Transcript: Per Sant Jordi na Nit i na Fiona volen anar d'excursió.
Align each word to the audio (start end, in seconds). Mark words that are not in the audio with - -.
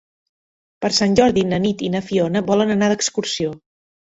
Per 0.85 0.89
Sant 0.99 1.13
Jordi 1.19 1.45
na 1.51 1.61
Nit 1.67 1.85
i 1.89 1.91
na 1.97 2.03
Fiona 2.09 2.45
volen 2.51 2.77
anar 2.79 2.91
d'excursió. 2.95 3.57